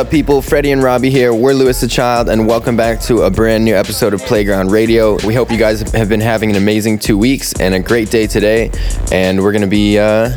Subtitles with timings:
[0.00, 0.40] Up, people?
[0.40, 1.34] Freddie and Robbie here.
[1.34, 5.18] We're Louis the Child, and welcome back to a brand new episode of Playground Radio.
[5.26, 8.26] We hope you guys have been having an amazing two weeks and a great day
[8.26, 8.70] today.
[9.12, 10.30] And we're going to be uh,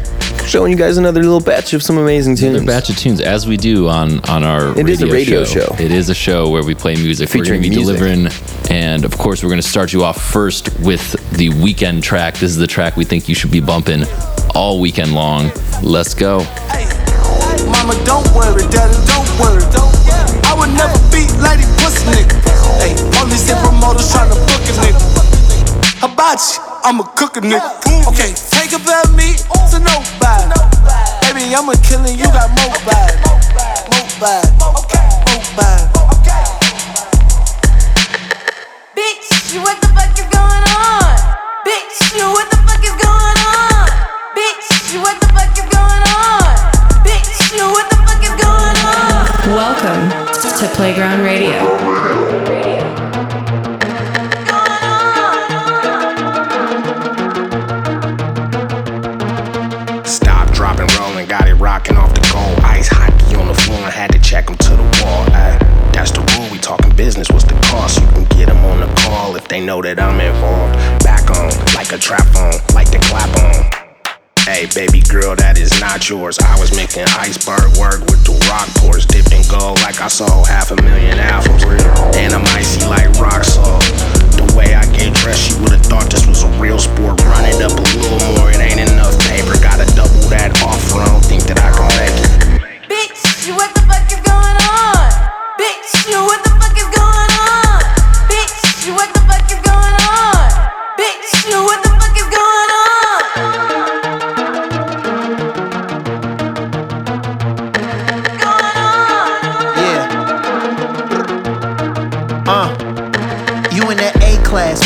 [0.44, 2.58] showing you guys another little batch of some amazing tunes.
[2.58, 4.78] Another batch of tunes, as we do on on our.
[4.78, 5.74] It is a radio show.
[5.80, 7.30] It is a show where we play music.
[7.30, 8.00] Featuring we're going to be music.
[8.00, 12.34] delivering, and of course, we're going to start you off first with the weekend track.
[12.34, 14.04] This is the track we think you should be bumping
[14.54, 15.52] all weekend long.
[15.82, 16.40] Let's go.
[18.06, 19.64] Don't worry, daddy, don't worry.
[20.46, 22.36] I would never beat lady pussy nigga.
[22.80, 25.02] Hey, only say promoters tryna book a nigga.
[26.02, 27.82] Hibachi, I'm a cooker nigga.
[28.08, 29.36] Okay, take a bet me
[29.72, 30.54] to nobody.
[31.22, 33.18] Baby, I'm a killer, you got mobile.
[33.90, 35.90] Mobile, mobile.
[38.96, 39.83] Bitch, what the
[69.54, 71.04] they know that I'm involved.
[71.04, 73.83] Back on, like a trap phone, like the clap on.
[74.44, 76.36] Hey, baby girl, that is not yours.
[76.38, 79.08] I was making iceberg work with the rock pours.
[79.08, 81.64] Dipped in gold like I sold half a million alphas.
[82.20, 83.80] And I'm icy like rock salt.
[84.36, 87.24] The way I get dressed, you would've thought this was a real sport.
[87.24, 89.56] Run it up a little more, it ain't enough paper.
[89.64, 92.23] Gotta double that offer, I don't think that I can make it.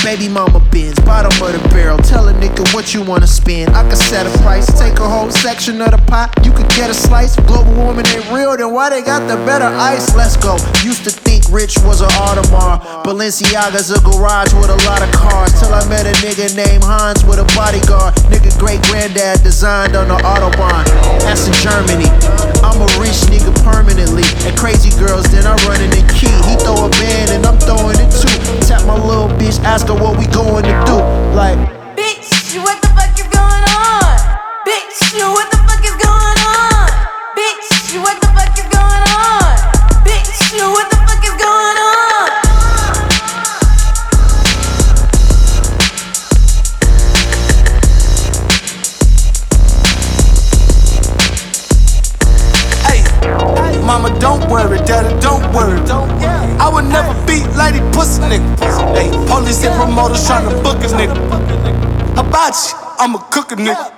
[0.08, 3.76] Baby mama bins, bottom of the Tell a nigga what you wanna spend.
[3.76, 6.36] I can set a price, take a whole section of the pot.
[6.44, 7.36] You could get a slice.
[7.48, 10.16] Global warming ain't real, then why they got the better ice?
[10.16, 10.58] Let's go.
[10.84, 12.84] Used to think rich was an Audemars.
[13.04, 15.56] Balenciaga's a garage with a lot of cars.
[15.60, 18.16] Till I met a nigga named Hans with a bodyguard.
[18.28, 20.84] Nigga great granddad designed on the Autobahn.
[21.24, 22.10] That's in Germany.
[22.64, 24.28] I'm a rich nigga permanently.
[24.44, 26.34] And crazy girls, then I run in the key.
[26.50, 28.36] He throw a band and I'm throwing it too.
[28.68, 30.98] Tap my little bitch, ask her what we going to do.
[31.36, 31.77] Like,
[34.98, 36.90] Bitch, what the fuck is going on?
[37.38, 39.54] Bitch, what the fuck is going on?
[40.02, 42.30] Bitch, what the fuck is going on?
[52.88, 55.78] hey, mama, don't worry, daddy, don't worry.
[56.60, 58.96] I would never beat lady pussy nigga.
[58.96, 61.14] Hey, police and promoters tryna book a nigga.
[62.16, 63.94] Hibachi, I'm a cooker nigga.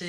[0.00, 0.08] One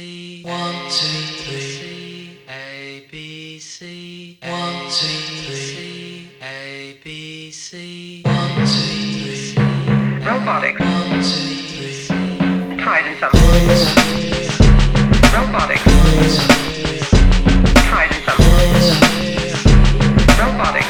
[0.89, 1.07] two
[1.43, 5.07] three A B C one two
[5.43, 10.79] three A B C one two three Robotics.
[10.79, 12.07] one two three
[12.77, 13.31] Tried in some.
[15.33, 15.83] Robotics.
[17.89, 18.11] Tried.
[20.39, 20.87] Robotics.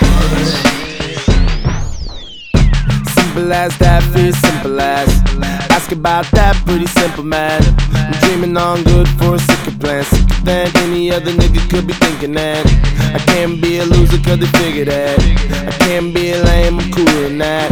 [3.15, 5.70] Simple as that, feel simple as.
[5.91, 7.61] Ask about that, pretty simple man.
[7.91, 10.05] I'm dreaming on good for a sicker plan.
[10.05, 12.65] Sicker than any other nigga could be thinking that.
[13.13, 15.19] I can't be a loser cause they figure that.
[15.67, 17.71] I can't be a lame, I'm cooler than that.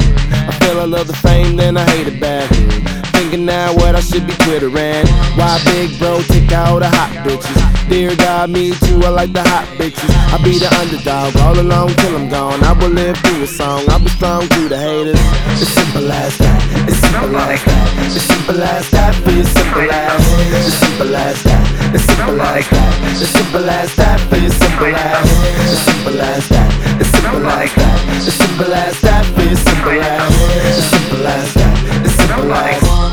[0.50, 2.89] I feel I love the fame, then I hate it back.
[3.30, 5.06] Think thinking now what I should be twittering.
[5.38, 7.62] Why big bro take out the hot bitches?
[7.88, 10.10] Dear God, me too, I like the hot bitches.
[10.34, 12.64] I be the underdog all along till I'm gone.
[12.64, 15.22] I will live through a song, I'll be strong through the haters.
[15.62, 16.58] It's simple as that,
[16.90, 17.90] it's simple as that.
[18.10, 20.26] It's simple as that, you simple as.
[20.66, 22.98] It's simple as that, it's simple as that.
[23.14, 25.30] It's simple as that, you simple as.
[25.70, 28.00] It's simple as that, it's simple as that.
[28.26, 30.34] It's simple as that, you simple as.
[30.66, 33.09] It's simple as that, it's simple as.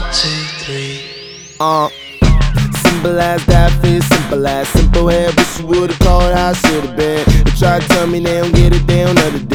[1.59, 1.97] One, two, three.
[1.99, 2.06] Uh.
[2.87, 5.35] Simple as that, feel simple as simple head.
[5.37, 7.25] Wish you would've called I should've been.
[7.45, 9.47] They try to tell me they don't get it, they don't know the.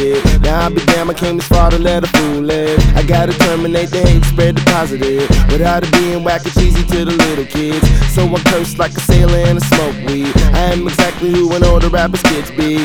[0.41, 2.79] Now I be damn, I came this far to let a fool live.
[2.95, 5.29] I gotta terminate the hate, spread the positive.
[5.51, 7.87] Without it being whack and cheesy to the little kids.
[8.13, 10.33] So I curse like a sailor and I smoke weed.
[10.53, 12.83] I am exactly who an older rappers kids be.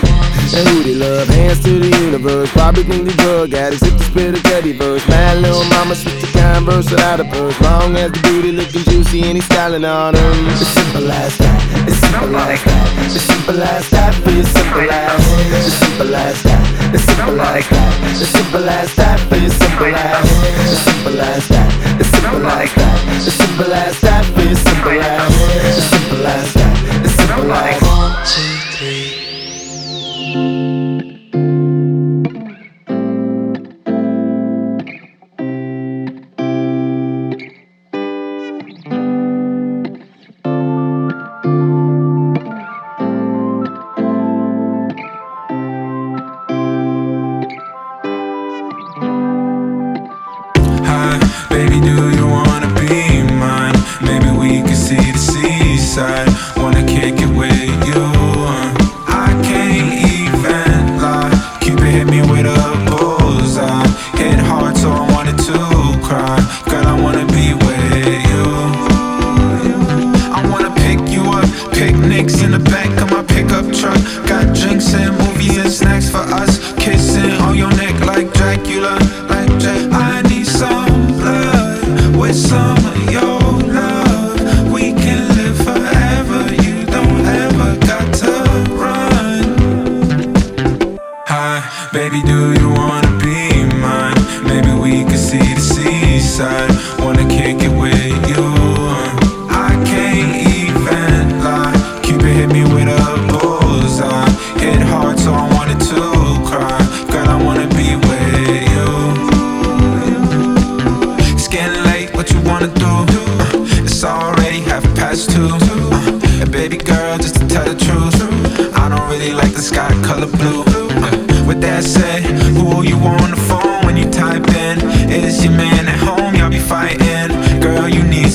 [0.54, 2.50] And who they love, hands to the universe.
[2.52, 5.06] Probably think they drug addicts if they spit a cutty verse.
[5.08, 7.60] Mad little mama switch the converse without a purse.
[7.60, 10.45] Long as the booty looking juicy and he's styling on them.
[10.48, 12.86] It's simple as that, it's simple as that.
[13.06, 15.24] It's simple as that, for you simple as.
[15.66, 17.92] It's simple as that, it's simple as that.
[18.20, 20.24] It's simple as that, for you simple as.
[20.70, 21.70] It's simple as that,
[22.00, 22.98] it's simple as that.
[23.16, 25.32] It's simple as that, for you simple as.
[25.76, 27.82] It's simple as that, it's simple as.
[27.82, 29.26] One, two, three.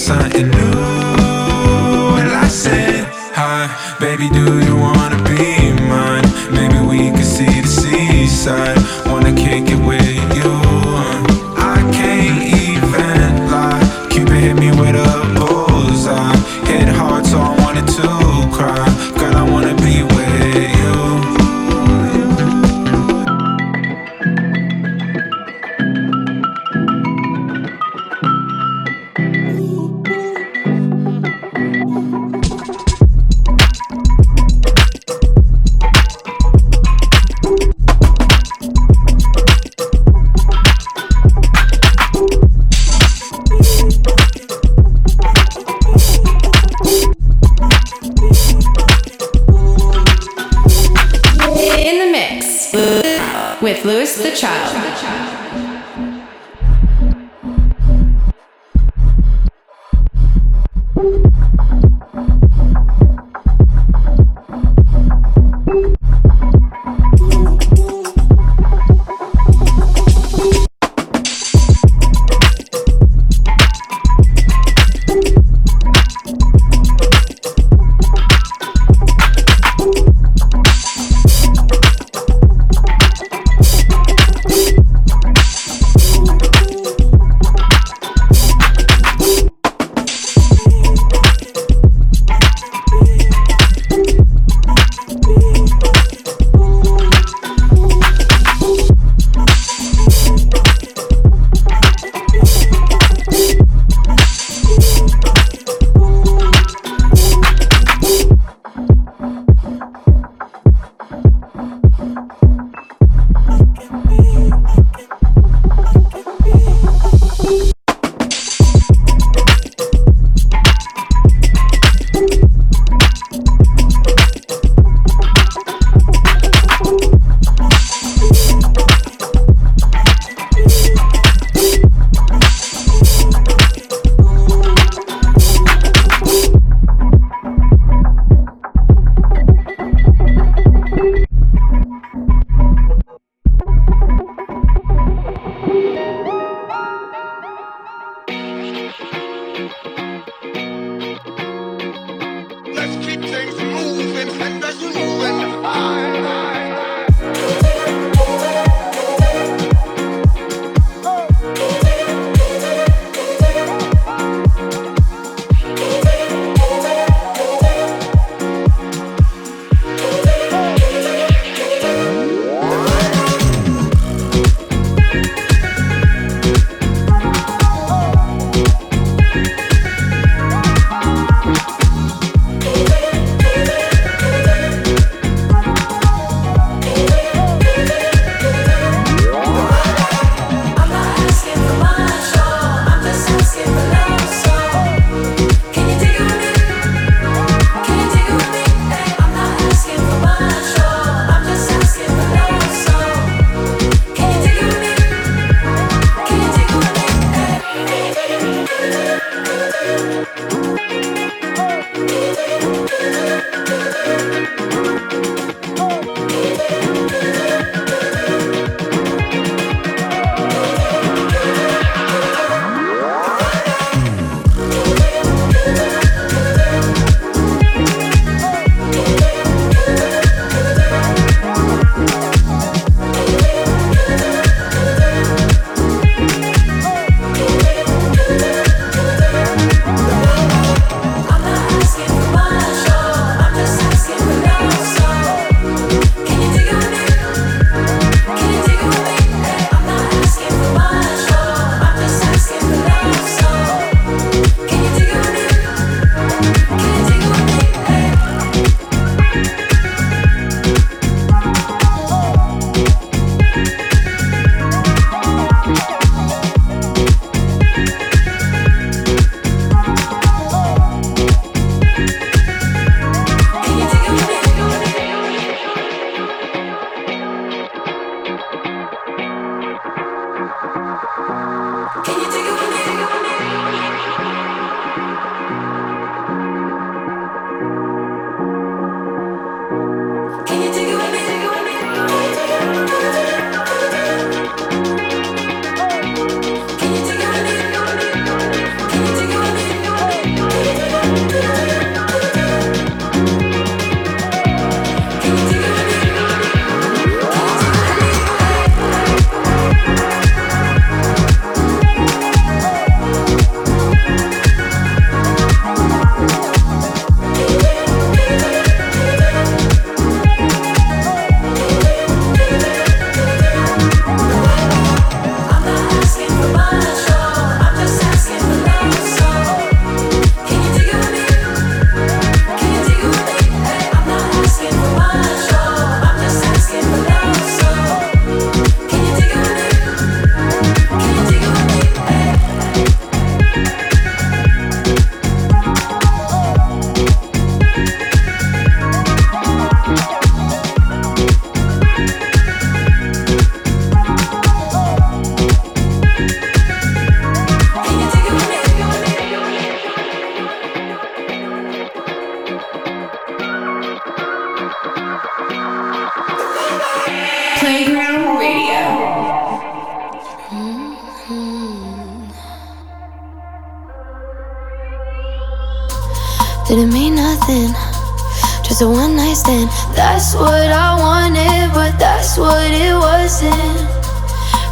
[0.01, 0.70] Something new.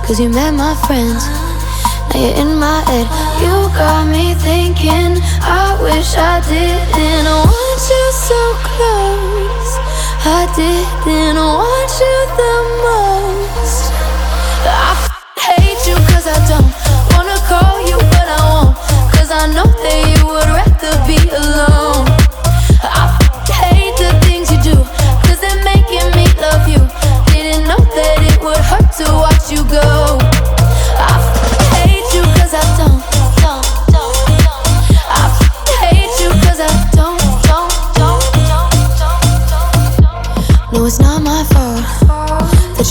[0.10, 1.24] Cause you met my friends,
[2.10, 3.06] now you're in my head.
[3.44, 9.72] You got me thinking, I wish I didn't want you so close.
[10.26, 12.56] I didn't want you the
[12.90, 13.94] most.
[14.66, 14.98] I
[15.38, 16.74] hate you cause I don't
[17.14, 18.76] wanna call you, but I won't.
[19.14, 21.69] Cause I know that you would rather be alone.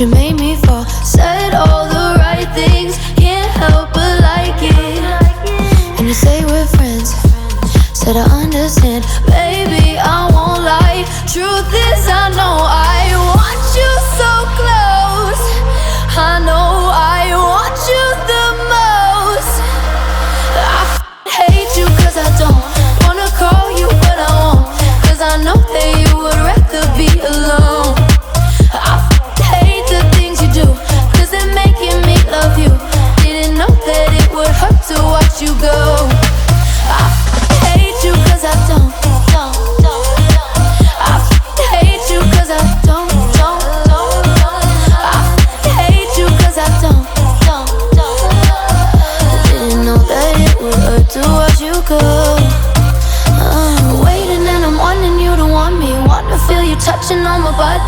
[0.01, 0.85] You made me fall.
[0.85, 5.99] Said all the right things, can't help but like it.
[5.99, 7.11] And you say we're friends,
[7.99, 9.05] said I understand.
[9.27, 11.03] Baby, I won't lie.
[11.27, 12.98] Truth is, I know I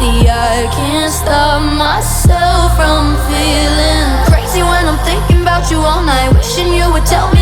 [0.02, 6.72] I can't stop myself from feeling crazy when I'm thinking about you all night, wishing
[6.72, 7.39] you would tell me.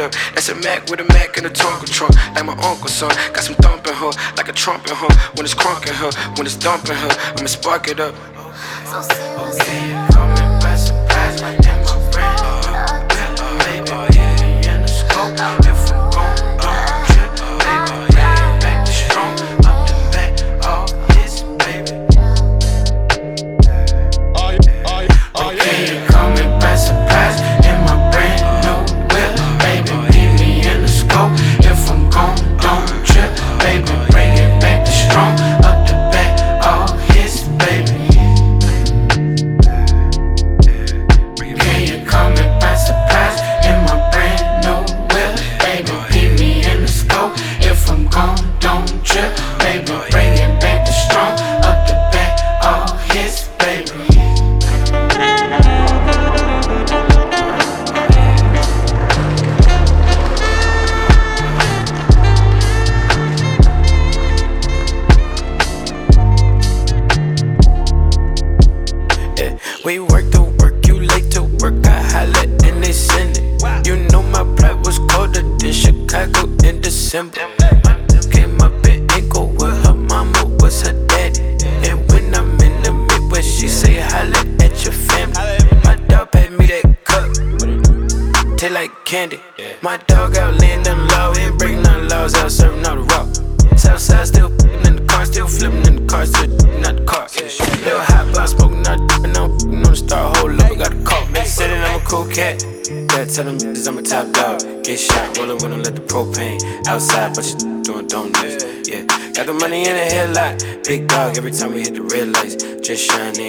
[0.00, 0.12] it up.
[0.34, 2.14] That's a Mac with a Mac in a Tonka trunk.
[2.34, 3.10] Like my uncle's son.
[3.32, 5.14] Got some thumping, her, like a trump her.
[5.34, 8.14] When it's crunking her, when it's dumping her, I'ma spark it up.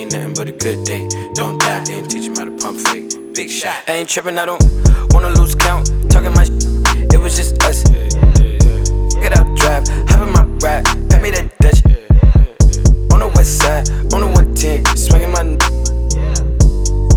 [0.01, 1.07] ain't nothing but a good day.
[1.33, 3.11] Don't die, then teach him how to pump fake.
[3.35, 3.75] Big shot.
[3.87, 4.63] I ain't tripping, I don't
[5.11, 5.87] wanna lose count.
[6.09, 7.83] Talking my sh- it was just us.
[9.21, 11.81] Get out, drive, hop in my ride, pay me that Dutch.
[13.13, 15.41] On the west side, on the 110, swinging my.
[15.41, 15.57] N-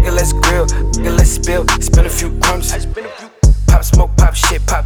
[0.05, 0.67] yeah, let's grill,
[1.03, 2.73] yeah, let's spill, spin a few crumbs.
[3.67, 4.85] Pop smoke, pop shit, pop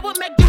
[0.00, 0.39] That would make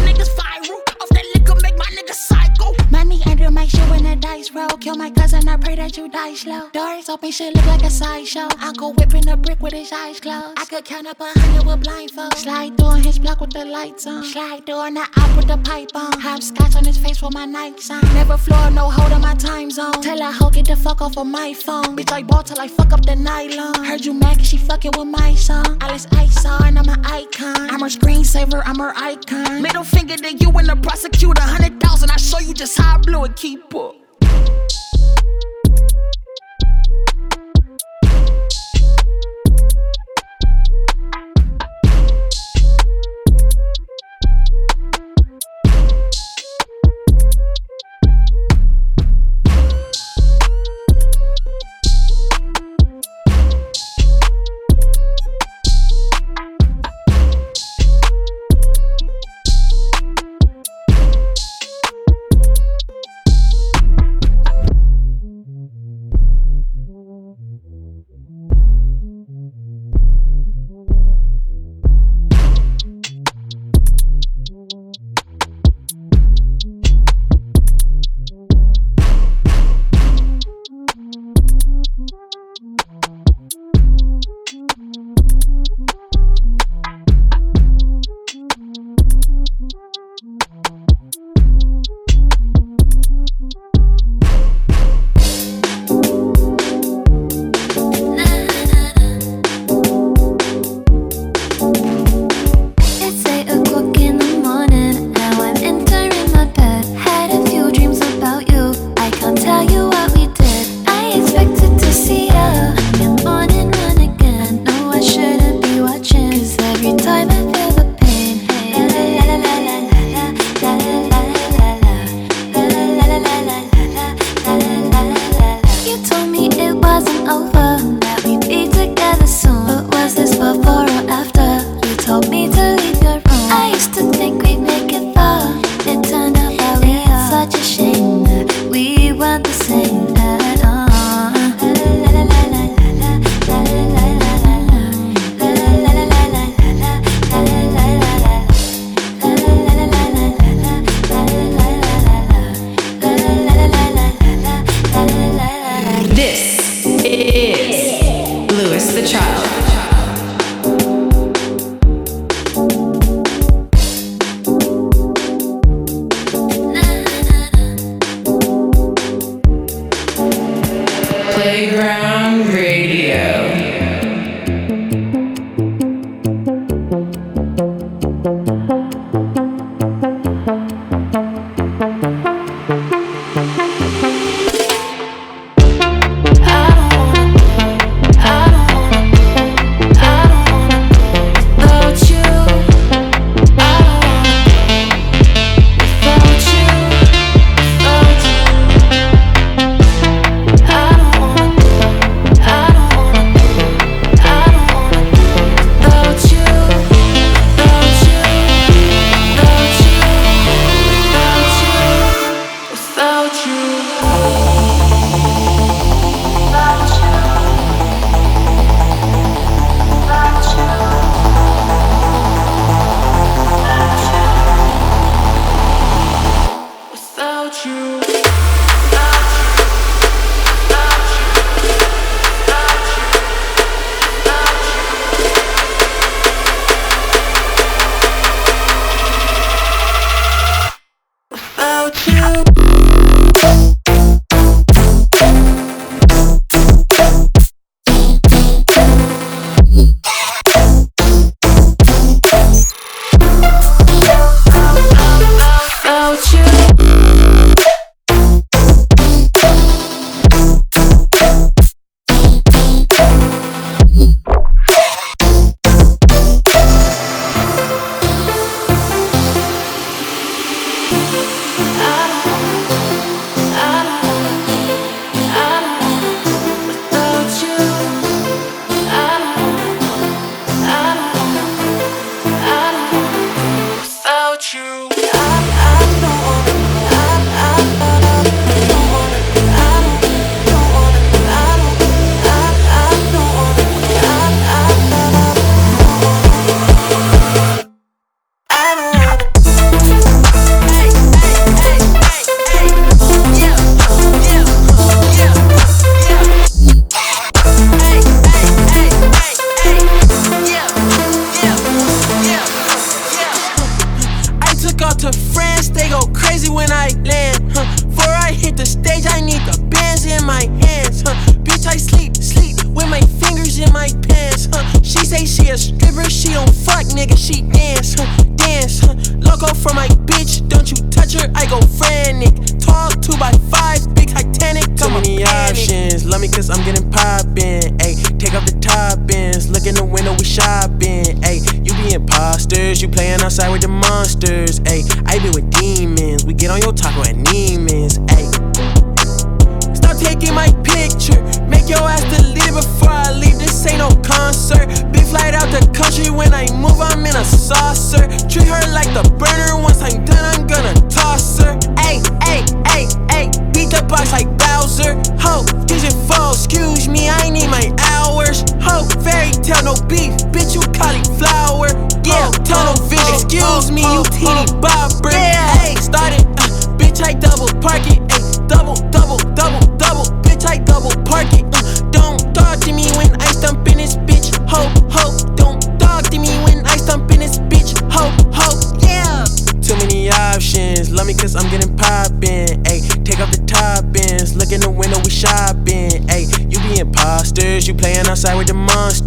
[3.42, 4.68] to my you in a dice roll.
[4.68, 6.68] Kill my cousin, I pray that you die slow.
[6.72, 8.48] Doors open, shit look like a sideshow.
[8.76, 10.58] go whipping a brick with his eyes closed.
[10.58, 12.34] I could count up a hundred with blindfold.
[12.36, 14.24] Slide through on his block with the lights on.
[14.24, 16.20] Slide through on the op with the pipe on.
[16.20, 18.00] Hopscotch on his face with my night on.
[18.14, 20.00] Never floor, no hold on my time zone.
[20.02, 21.96] Tell a hoe, get the fuck off of my phone.
[21.96, 23.84] Bitch, I bought till I fuck up the nylon.
[23.84, 25.78] Heard you mad cause she fucking with my song.
[25.80, 27.70] Alice Ice on, I'm an icon.
[27.70, 29.62] I'm her screensaver, I'm her icon.
[29.62, 31.42] Middle finger to you and the prosecutor.
[31.42, 34.01] Hundred thousand, I show you just how I blew it keep up.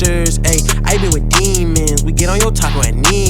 [0.05, 0.39] monsters.
[0.39, 2.03] Ayy, I be with demons.
[2.03, 3.24] We get on your taco at need.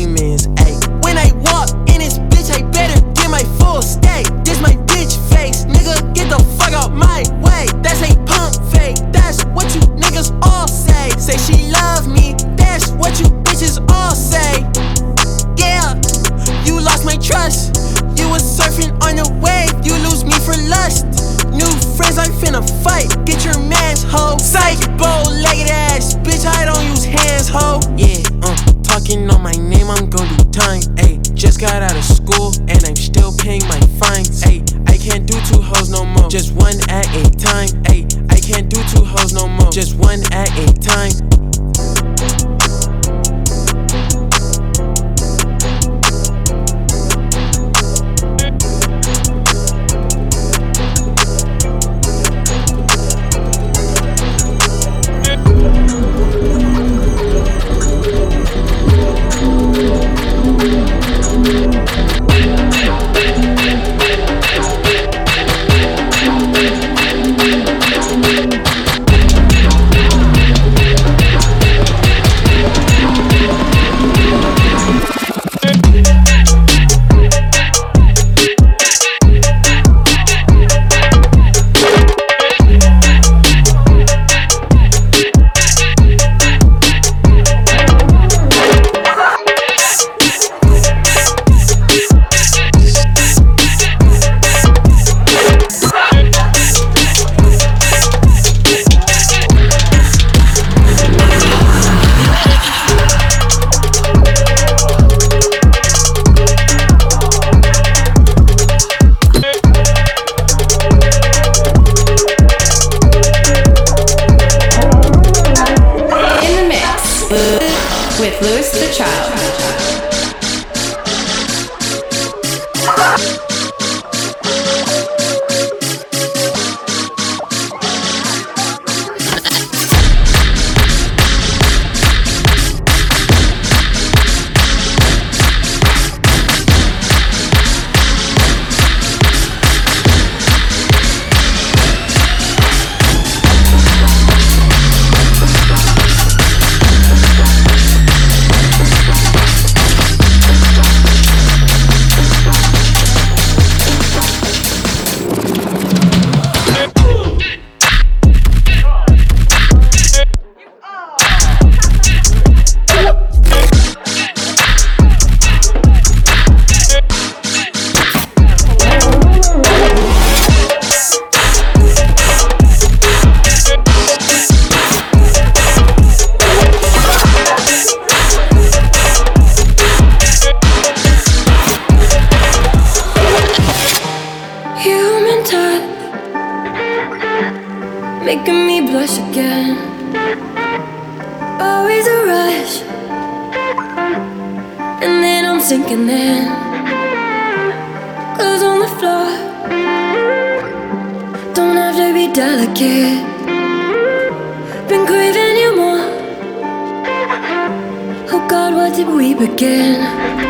[209.45, 210.44] again.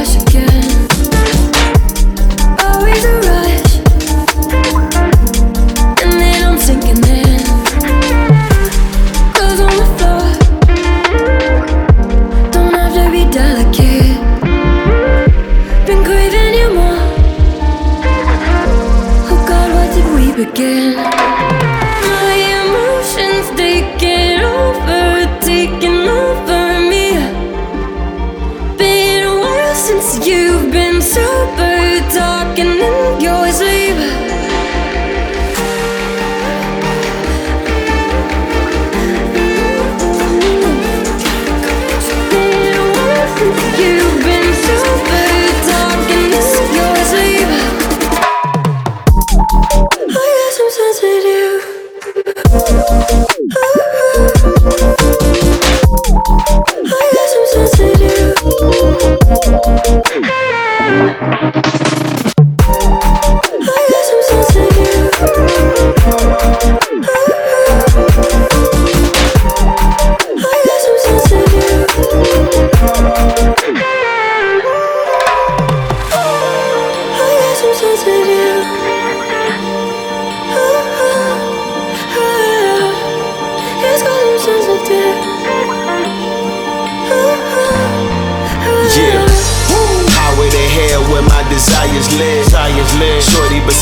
[0.00, 0.49] Making me blush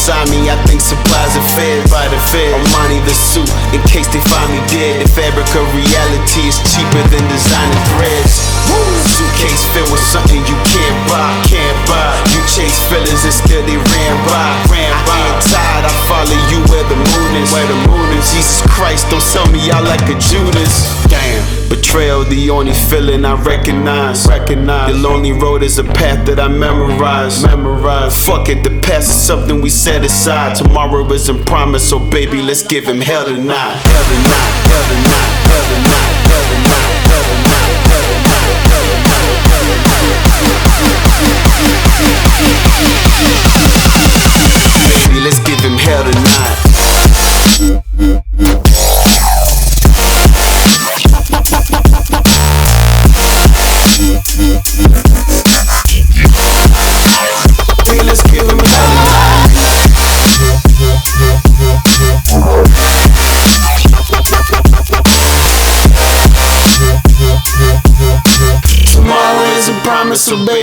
[0.08, 2.56] Shorty me, I think supplies are fed by the fed.
[2.56, 5.04] Armani the suit in case they find me dead.
[5.04, 8.40] The fabric of reality is cheaper than designer threads.
[9.04, 12.08] Suitcase filled with something you can't buy, can't buy.
[12.32, 15.12] You chase feelings and still they ran by, ran by.
[15.12, 18.24] I ain't tired, I follow you where the moon is, where the moon is.
[18.32, 20.88] Jesus Christ, don't sell me out like a Judas.
[21.12, 21.67] Damn.
[21.68, 24.26] Betrayal, the only feeling I recognize.
[24.26, 24.92] Recognize.
[24.92, 27.42] The lonely road is a path that I memorize.
[27.44, 28.16] Memorize.
[28.24, 30.56] Fuck it, the past is something we set aside.
[30.56, 33.76] Tomorrow isn't promised, so baby, let's give him hell tonight.
[33.84, 34.52] Hell tonight.
[34.68, 35.28] Hell tonight.
[35.48, 36.14] Hell tonight.
[37.08, 37.88] Hell tonight.
[37.88, 38.04] Hell
[38.88, 38.88] tonight.
[45.08, 46.58] Baby, let's give him hell tonight.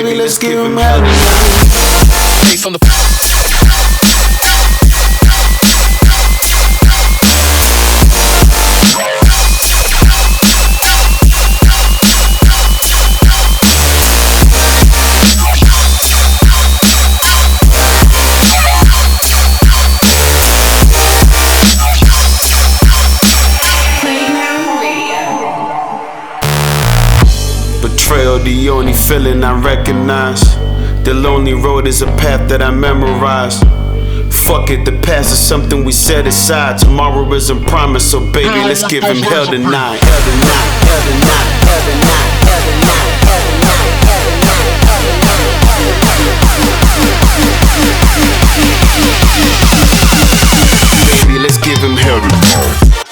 [0.06, 1.15] Baby, let's give him hell
[28.46, 30.56] the only feeling I recognize.
[31.04, 33.60] The lonely road is a path that I memorize.
[34.46, 36.78] Fuck it, the past is something we set aside.
[36.78, 39.98] Tomorrow isn't promised, so baby, let's give him hell tonight.
[39.98, 45.26] Hell tonight, hell tonight, hell tonight, hell tonight, hell tonight.
[51.26, 53.05] Baby, let's give him hell tonight.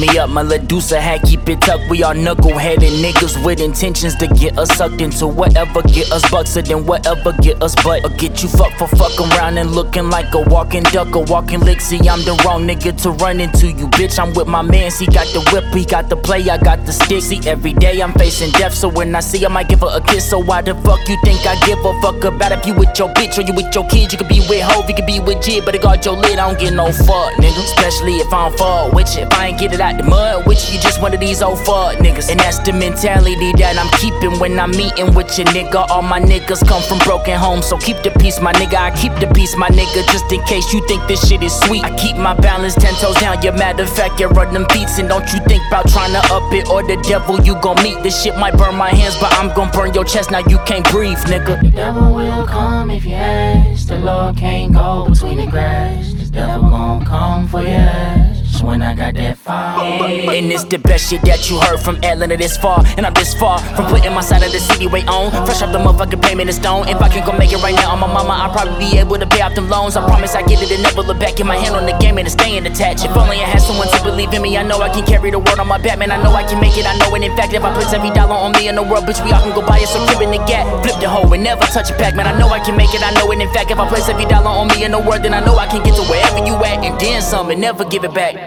[0.00, 1.90] Me up, my Ledusa hat keep it tucked.
[1.90, 6.56] We all knuckle-headed niggas with intentions to get us sucked into whatever get us bucks,
[6.56, 8.04] and then whatever get us butt.
[8.04, 11.60] Or get you fucked for fucking around and looking like a walking duck, a walking.
[11.80, 14.18] See, I'm the wrong nigga to run into you, bitch.
[14.18, 16.92] I'm with my man, he got the whip, he got the play, I got the
[16.92, 17.22] stick.
[17.22, 19.90] See, every day I'm facing death, so when I see her, I might give her
[19.92, 20.28] a kiss.
[20.30, 23.08] So why the fuck you think I give a fuck about if you with your
[23.10, 24.12] bitch or you with your kids?
[24.12, 26.38] You could be with Hov, you could be with Jid, but it got your lid,
[26.38, 27.62] I don't get no fuck, nigga.
[27.62, 29.22] Especially if I don't fall with you.
[29.22, 31.58] If I ain't get it the mud with you, you just one of these old
[31.64, 32.30] fuck niggas.
[32.30, 35.88] And that's the mentality that I'm keeping when I'm meeting with your nigga.
[35.90, 38.76] All my niggas come from broken homes, so keep the peace, my nigga.
[38.76, 41.84] I keep the peace, my nigga, just in case you think this shit is sweet.
[41.84, 44.98] I keep my balance ten toes down, yeah, matter of fact, you run them beats.
[44.98, 48.02] And don't you think about trying to up it or the devil you gon' meet.
[48.02, 50.88] This shit might burn my hands, but I'm gon' burn your chest, now you can't
[50.90, 51.60] breathe, nigga.
[51.60, 53.88] The devil will come if you ask.
[53.88, 56.12] The Lord can't go between the grass.
[56.12, 58.29] The devil gon' come for ass
[58.62, 60.30] when I got that fire.
[60.30, 62.82] And it's the best shit that you heard from Atlanta this far.
[62.96, 65.30] And I'm this far from putting my side of the city way on.
[65.46, 66.88] Fresh off the motherfucking payment of stone.
[66.88, 69.18] If I can go make it right now on my mama, I'll probably be able
[69.18, 69.96] to pay off them loans.
[69.96, 71.36] I promise I get it and never look back.
[71.36, 73.04] Get my hand on the game and it's staying attached.
[73.04, 75.38] If only I had someone to believe in me, I know I can carry the
[75.38, 76.10] world on my back, man.
[76.10, 76.86] I know I can make it.
[76.86, 77.22] I know it.
[77.22, 79.42] In fact, if I place every dollar on me in the world, bitch, we all
[79.42, 80.66] can go buy us a crib in the gap.
[80.82, 82.26] Flip the hoe and never touch it back, man.
[82.26, 83.02] I know I can make it.
[83.02, 83.40] I know it.
[83.40, 85.56] In fact, if I place every dollar on me in the world, then I know
[85.56, 88.39] I can get to wherever you at and then some and never give it back.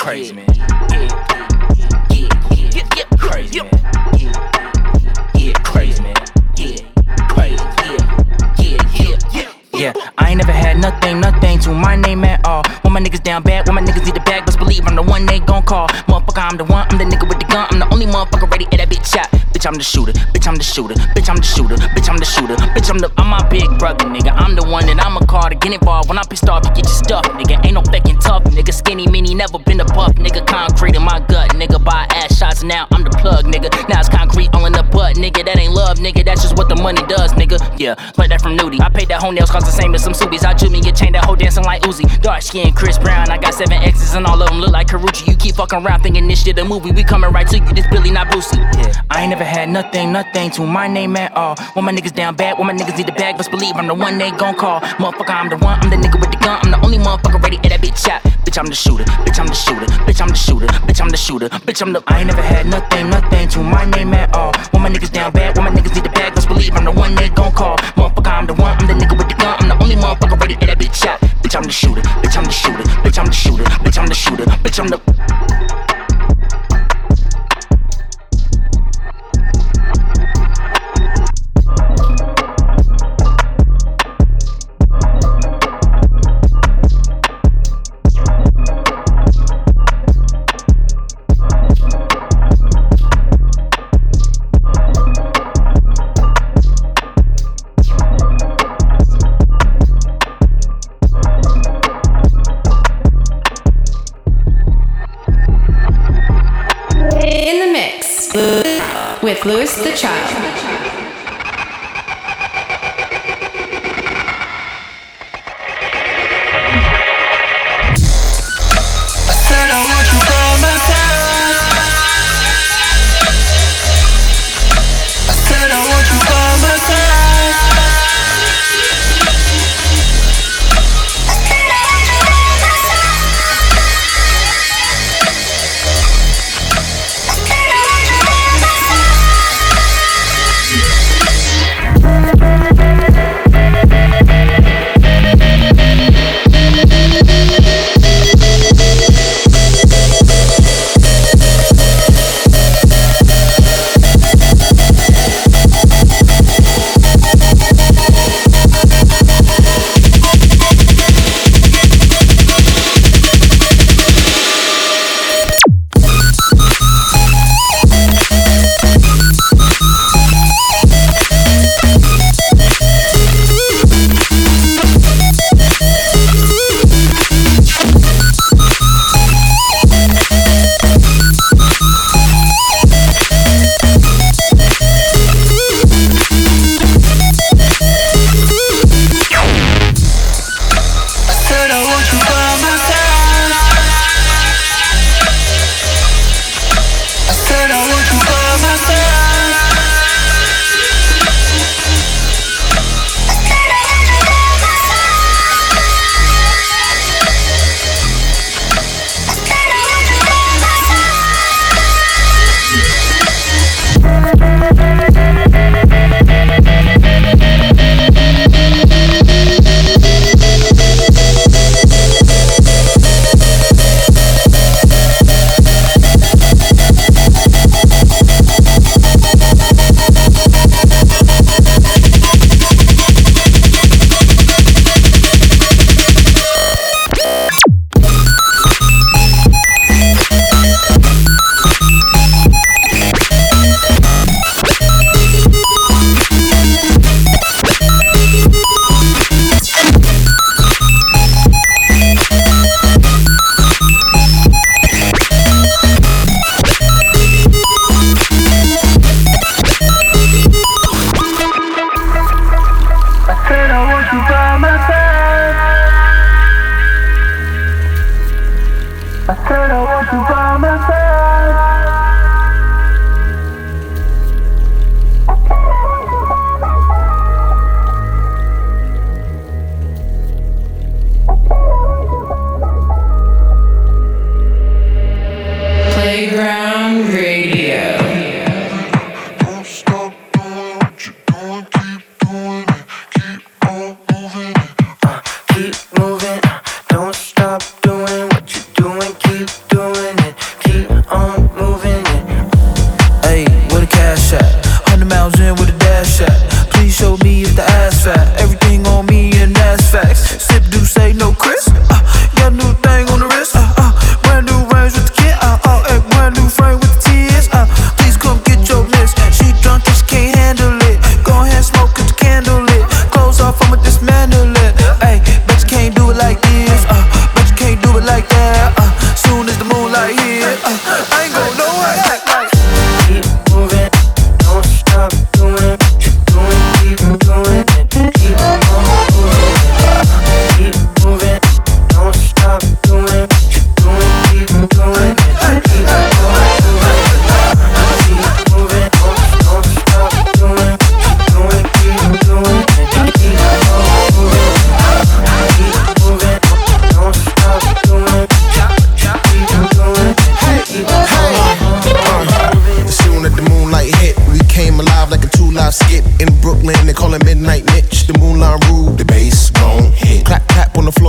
[0.00, 0.46] Crazy man.
[3.18, 3.70] Crazy man.
[5.36, 6.14] Yeah, crazy man.
[6.56, 6.80] Yeah,
[7.28, 7.62] crazy.
[8.58, 9.52] Yeah, yeah, yeah.
[9.74, 12.62] Yeah, I ain't never had nothing, nothing to my name at all.
[12.90, 15.02] When my niggas down bad, when my niggas need the bag, best believe I'm the
[15.02, 15.86] one they gon' call.
[16.10, 18.64] Motherfucker, I'm the one, I'm the nigga with the gun, I'm the only motherfucker ready
[18.64, 19.30] at that bitch shot.
[19.54, 22.24] Bitch, I'm the shooter, bitch, I'm the shooter, bitch, I'm the shooter, bitch, I'm the
[22.24, 24.32] shooter, bitch, I'm the, I'm my big brother, nigga.
[24.34, 26.08] I'm the one that I'ma call to get involved.
[26.08, 27.62] When I'm pissed off, you get your stuff, nigga.
[27.64, 28.72] Ain't no faking tough, nigga.
[28.74, 30.46] Skinny, mini, never been a puff, nigga.
[30.46, 31.78] Concrete in my gut, nigga.
[31.84, 33.70] Buy ass shots, now I'm the plug, nigga.
[33.88, 35.44] Now it's concrete all in the butt, nigga.
[35.44, 36.24] That ain't love, nigga.
[36.24, 37.58] That's just what the money does, nigga.
[37.78, 38.80] Yeah, play that from Nudie.
[38.80, 40.44] I paid that whole nails cost the same as some Subies.
[40.44, 42.06] I drew me a chain that whole dancing like Uzi.
[42.22, 43.30] Dark skin, Chris Brown.
[43.30, 45.28] I got seven X's and all of them look like Karrueche.
[45.28, 46.92] You keep fucking around thinking this shit a movie.
[46.92, 47.72] We coming right to you.
[47.74, 48.56] This Billy, not Boosie.
[48.56, 51.56] Yeah, I ain't never had nothing, nothing to my name at all.
[51.74, 53.94] When my niggas down bad, when my niggas need the bag, best believe I'm the
[53.94, 54.80] one they gon' call.
[54.80, 55.78] Motherfucker, I'm the one.
[55.78, 56.58] I'm the nigga with the gun.
[56.62, 58.22] I'm the only motherfucker ready at that bitch shot.
[58.48, 59.04] Bitch, I'm the shooter.
[59.04, 59.86] Bitch, I'm the shooter.
[60.08, 60.66] Bitch, I'm the shooter.
[60.88, 61.48] Bitch, I'm the shooter.
[61.68, 62.02] Bitch, I'm the.
[62.06, 64.52] I ain't never had nothing, nothing to my name at all.
[64.72, 66.92] When my niggas down bad, when my niggas need the bag, best believe I'm the
[66.92, 67.76] one they gon' call.
[68.00, 68.72] Motherfucker, I'm the one.
[68.80, 69.56] I'm the nigga with the gun.
[69.60, 71.20] I'm the only motherfucker ready at that bitch shot.
[71.44, 72.00] Bitch, I'm the shooter.
[72.24, 72.69] Bitch, I'm the shooter.
[72.78, 73.64] Bitch, I'm the shooter.
[73.64, 74.44] Bitch, I'm the shooter.
[74.44, 75.89] Bitch, I'm the.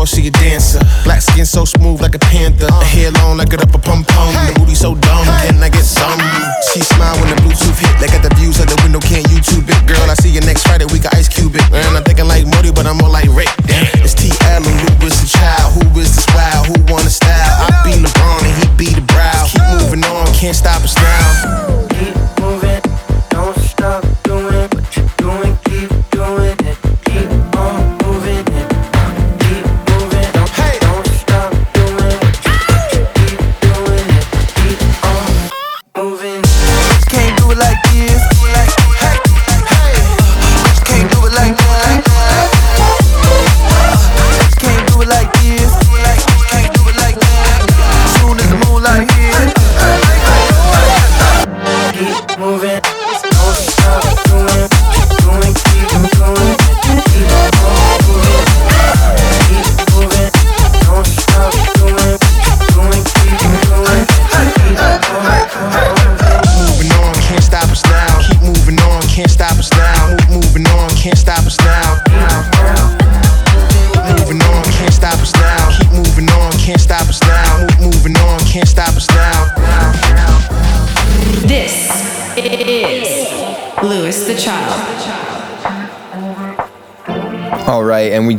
[0.02, 0.80] floor, she a dancer.
[1.04, 2.72] Black skin so smooth like a panther.
[2.72, 4.34] Hair long like it up a pom pom.
[4.48, 5.28] The booty so dumb.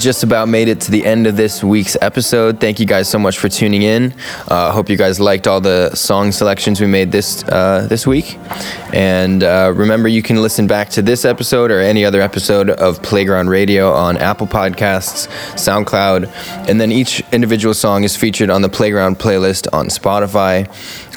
[0.03, 2.59] just about made it to the end of this week's episode.
[2.59, 4.13] Thank you guys so much for tuning in.
[4.49, 8.07] I uh, hope you guys liked all the song selections we made this uh, this
[8.07, 8.37] week.
[8.93, 13.01] And uh, remember, you can listen back to this episode or any other episode of
[13.03, 16.29] Playground Radio on Apple Podcasts, SoundCloud,
[16.69, 20.67] and then each individual song is featured on the Playground playlist on Spotify.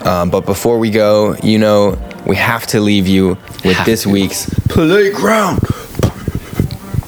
[0.05, 4.47] Um, but before we go, you know, we have to leave you with this week's
[4.69, 5.84] Playground.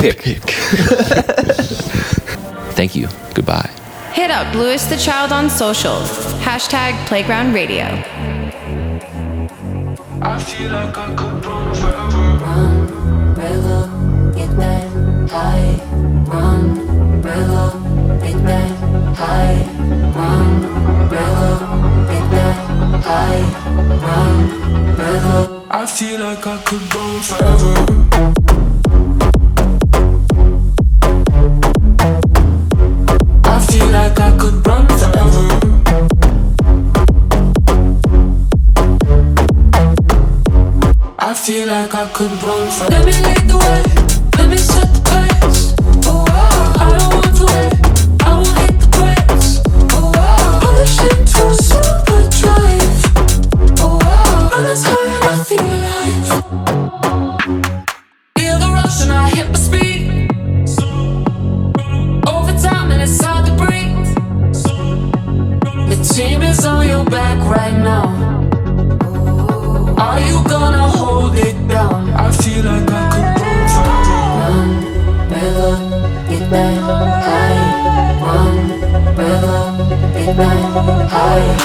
[2.75, 3.07] Thank you.
[3.33, 3.69] Goodbye.
[4.13, 6.09] Hit up Louis the Child on socials.
[6.41, 7.85] Hashtag Playground Radio.
[10.21, 12.37] I feel like I could run forever.
[12.41, 12.87] Run,
[14.33, 14.89] get that
[15.29, 15.79] high.
[16.25, 16.75] Run,
[18.21, 18.71] get that
[19.15, 19.65] high.
[20.15, 20.61] Run,
[22.07, 22.55] get that
[23.03, 23.43] high.
[24.01, 24.37] Run,
[25.69, 28.66] I feel like I could run forever.
[41.19, 42.91] I feel like I could run forever.
[42.91, 44.06] Let me lead the way.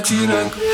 [0.00, 0.69] Make